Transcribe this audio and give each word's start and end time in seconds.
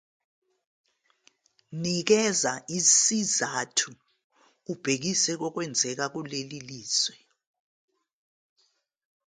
Nikeza 1.81 2.53
isizathu 2.77 3.91
ubhekise 4.71 5.31
kokwenzeka 5.41 6.05
kuleli 6.13 6.79
zwe. 6.99 7.17